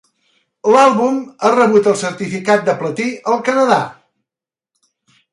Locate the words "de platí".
2.69-3.05